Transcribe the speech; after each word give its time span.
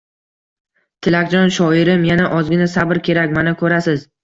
—Tilakjon, 1.07 1.51
shoirim, 1.59 2.09
yana 2.11 2.27
ozgina 2.39 2.69
sabr 2.75 3.03
kerak. 3.11 3.39
Mana, 3.39 3.57
ko‘rasiz… 3.63 4.11